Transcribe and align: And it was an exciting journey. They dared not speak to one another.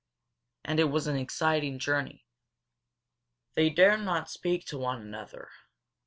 And 0.65 0.79
it 0.79 0.85
was 0.85 1.05
an 1.05 1.15
exciting 1.15 1.77
journey. 1.77 2.25
They 3.53 3.69
dared 3.69 3.99
not 4.01 4.31
speak 4.31 4.65
to 4.65 4.79
one 4.79 4.99
another. 4.99 5.51